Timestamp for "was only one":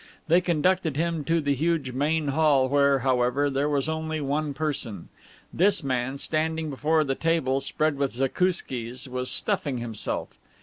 3.69-4.51